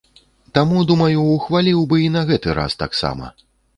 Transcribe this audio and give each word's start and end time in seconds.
Таму, 0.57 0.79
думаю, 0.91 1.19
ухваліў 1.33 1.85
бы 1.91 2.01
і 2.07 2.11
на 2.17 2.21
гэты 2.31 2.59
раз 2.61 2.71
таксама. 2.83 3.35